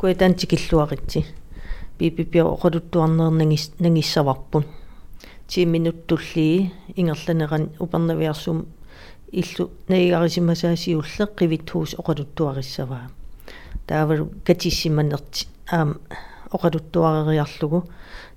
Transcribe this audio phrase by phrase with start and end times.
[0.00, 1.26] куэтаан тикиллуаритси
[1.98, 4.64] пипипио оқалуттуарнернагис нагиссаварпун
[5.46, 8.64] 10 минуттуллии ингерланеран упернавиарсум
[9.30, 13.10] иллу наигарисимасаасиулле қивитхуус оқалуттуариссаваа
[13.86, 16.00] таавалу катиссиманерти аам
[16.50, 17.84] оқалуттуарериарлугу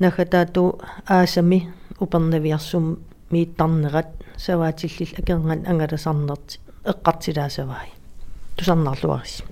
[0.00, 2.98] нахатаату аасами упернавиарсум
[3.30, 7.90] мииттарнерат саваатиллил акернган ангаласарнерти эққартилаасаваи
[8.56, 9.44] тусарнарлуарис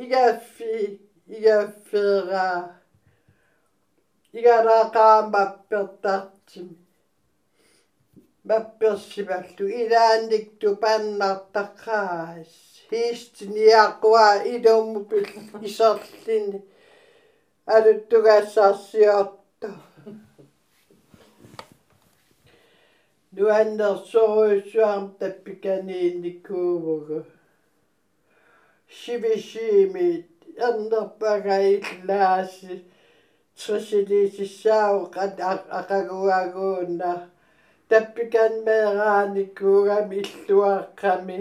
[0.05, 0.73] igafi
[1.37, 2.61] igafferaa
[4.39, 6.69] игараақаамаппертартим
[8.49, 12.53] мапперсималлу илаанникту паннартаққаас
[12.89, 15.27] хистниақуа илууммупил
[15.69, 16.59] исерлини
[17.75, 19.71] алуттугаассаарсиорто
[23.37, 27.19] нуаннерсоруйссуарм таппиканиинниккуувгу
[28.99, 30.31] шибишимит
[30.67, 32.75] эрнерпагаиллааси
[33.59, 35.37] трисилисиссаау qat
[35.79, 37.13] aqaguaguunna
[37.89, 41.39] таппиканмеерааниккуугами иллуааққами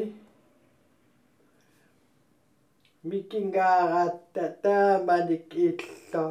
[3.10, 6.26] микингаараатта тааманик илло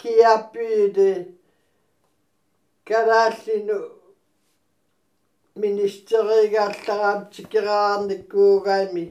[0.00, 1.12] киаппииде
[2.88, 3.78] карааллину
[5.62, 9.04] министеригаарлараам тикераарниккуугами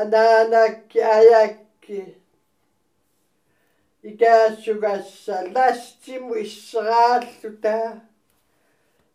[0.01, 1.99] анаанакки аякки
[4.09, 7.77] икаассугасса ластиму иссерааллута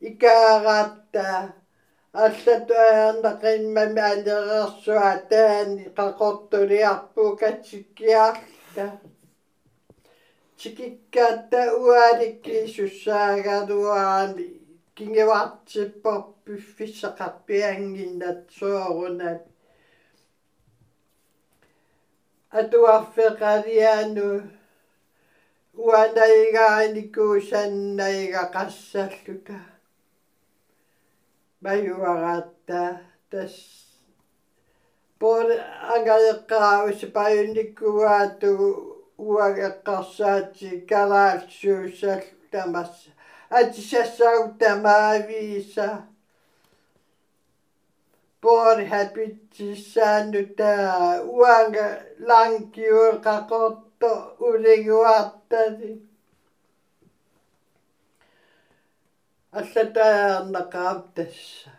[0.01, 1.55] икаараатта.
[2.13, 8.87] Аллатуаернақиммами алерерсуа таани қақортулиарпуу катсиккиарта
[10.57, 14.49] чикиккаатта уаликки суссаагалуарами
[14.97, 18.41] кингевартиппор пуффиссақарпиангиннат
[22.51, 24.43] атуарфеқалиану
[25.77, 29.59] уанайгааникуусаннайга qassallута
[31.61, 33.01] маюараатта
[33.31, 33.55] тас
[35.21, 35.47] пор
[35.95, 38.53] ангаеққаус паюниккуаату
[39.19, 43.11] уагеққарсаати калаалсуусал тамасса
[43.51, 45.89] атисассагу тамаавииса
[48.49, 51.85] puolihabitsissäänyt tää uanga
[52.27, 56.09] lanki joka kotto urikuattasi.
[59.53, 61.71] Assa tää anna kaaptessa.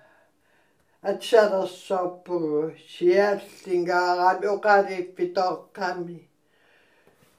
[1.04, 6.30] At sarassoppuru sielsin kaaraami ukarippi torkkami.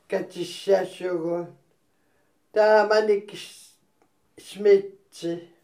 [0.09, 1.47] Kätissääsugu.
[2.53, 3.75] Tää manikis
[4.39, 5.55] smitsi.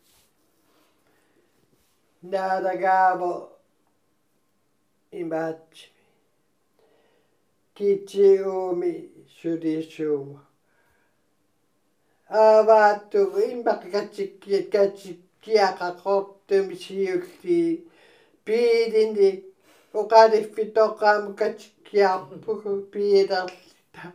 [2.23, 3.56] Näitä kaavo
[5.21, 5.97] immagini
[7.77, 10.41] di Geomi Surisuma.
[12.31, 17.91] Avattu immakatsikkiä katsikkiä kakottumisiukki
[18.45, 19.55] piirini
[19.95, 24.13] ukarifitokam katsikkiä puhu piirallita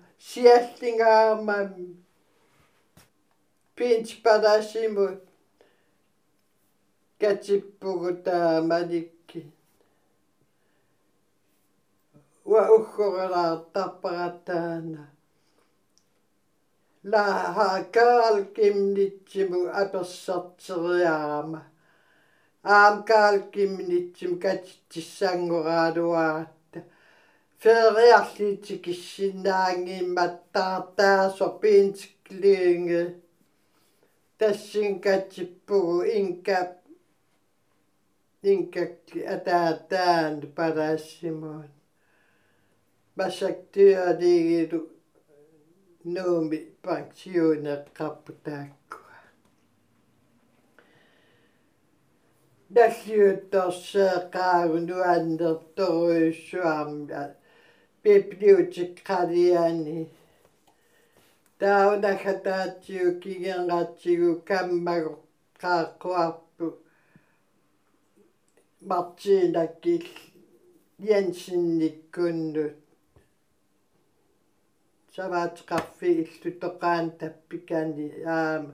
[12.40, 15.02] тааманикки уа уххорелаартарпаратаана
[17.12, 21.62] лаахаакаал кимнитсиму аперсартериарама
[22.62, 26.80] аамкаал кимнитсим катиссаангораалуаратта
[27.62, 33.02] фериарлити киссинаангиимматтаартаасо пиинтиклиинге
[34.38, 36.58] тассин катиппугу инка
[38.42, 41.70] инкакки атаатаан палаассимуун
[43.17, 44.79] масактиалигилу
[46.13, 49.17] нууми пансионеққарпутааккуа
[52.75, 57.23] наллиутторсеэқаагу нуаннерторуйуссуарми
[58.03, 59.99] библиотекқалиани
[61.59, 65.13] таунахатаатсиу кигенгаатсигу каммагу
[65.61, 66.67] qaaqquarpu
[68.89, 70.05] Martinakil
[71.05, 72.80] Jensinnikkunnut
[75.15, 78.73] саваатеқарфи иллутоқаан таппикаани аама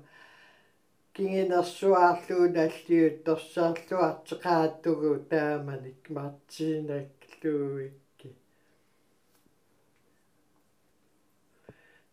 [1.15, 8.29] кингинерсуаарлуун аллиут торсаарлуартеқааттугу тааманик мартиинакклууикки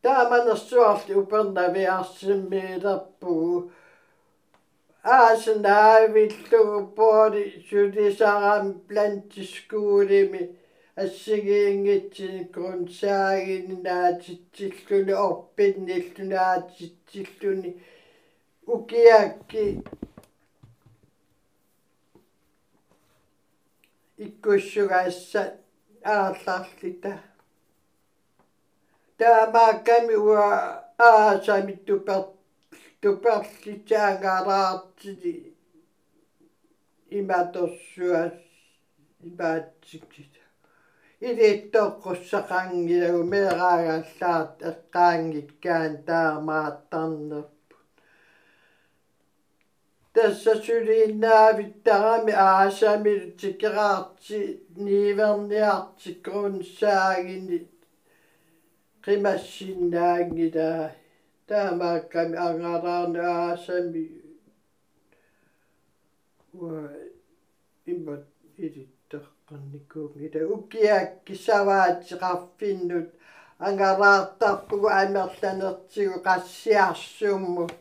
[0.02, 3.54] тааманерсуарли упернавиарсиммиилерпугу
[5.04, 10.42] ааснаавиллугу поори сулисарам плантискуулими
[11.02, 17.70] ассигиингитсин крунсаагин наатитсиллуни орпинниллунаатитсиллуни
[18.74, 19.64] укиакки
[24.24, 25.42] иккуссугаасса
[26.14, 27.12] аарларлита
[29.18, 30.48] таамаакками уа
[31.08, 32.22] аасами тупер
[33.00, 35.34] туперлитаангаалаартити
[37.18, 38.36] иматорсуас
[39.28, 40.43] имаатсиккита
[41.28, 47.76] илииттоққуссақангилагу меэраагааллаат эққаангиккаан таамааттарнерпу
[50.14, 54.38] тассасулииннаавиттарами аасами тикераарти
[54.88, 57.58] ниверниарти крунсаагини
[59.04, 60.84] қимассиннаангилаа
[61.48, 64.04] таамаакками ангалаарна аасами
[66.60, 66.80] уа
[67.92, 68.24] иммат
[68.64, 68.93] илит
[69.48, 73.08] qannikkuungita ukiakkisavaatiqarfinnut
[73.66, 77.74] angaraartarpugu amerlanertigu qassiarsuummut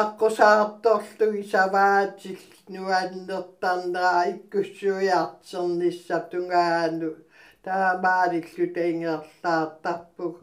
[0.00, 7.10] аққусаарторлуги саваатил нуаннертарнера иккуссуиартэрнisса тунгаану.
[7.64, 10.42] Таамаалиллу таингерлаартарпугу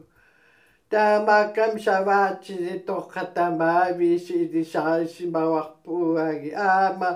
[0.90, 7.10] таамааккам саваатили тоққатамаависи илисарисимаварпууаги аама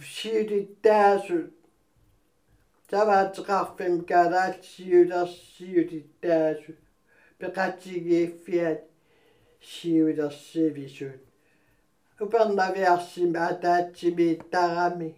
[0.00, 1.38] сиулиттаасу
[2.90, 6.72] таваатеқарфим калаатсиулерсиулиттаасу
[7.38, 8.80] пеқатигииффиат
[9.72, 11.20] сиулерсивисут
[12.24, 15.10] упернавиарсима атаатсимииттарами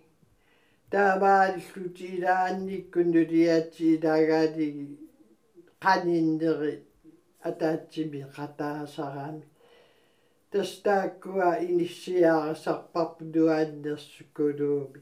[0.93, 4.87] таамааллути илаанниккуннулиати илагаалиги
[5.85, 6.75] qaninneri
[7.49, 9.45] атаатсими qataasarami
[10.55, 15.01] тастааккуа иниссиаарсарпарпу нуааннерсуккулууми